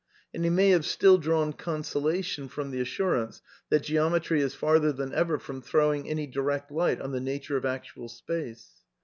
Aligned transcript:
And 0.33 0.43
he 0.43 0.49
may 0.49 0.69
have 0.71 0.83
still 0.87 1.19
drawn 1.19 1.53
consolation 1.53 2.47
from 2.47 2.71
the 2.71 2.81
assurance 2.81 3.39
that 3.69 3.83
Geometry 3.83 4.41
is 4.41 4.55
farther 4.55 4.91
than 4.91 5.13
ever 5.13 5.37
from 5.37 5.61
throwing" 5.61 6.09
any 6.09 6.25
direct 6.25 6.71
light 6.71 6.99
on 6.99 7.11
the 7.11 7.21
nature 7.21 7.55
of 7.55 7.65
actual 7.65 8.09
space." 8.09 8.81